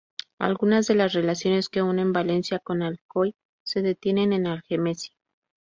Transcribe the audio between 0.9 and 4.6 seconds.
las relaciones que unen Valencia con Alcoy se detienen en